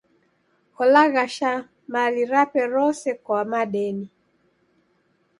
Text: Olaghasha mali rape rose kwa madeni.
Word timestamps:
Olaghasha 0.81 1.51
mali 1.93 2.23
rape 2.31 2.61
rose 2.75 3.11
kwa 3.23 3.39
madeni. 3.51 4.07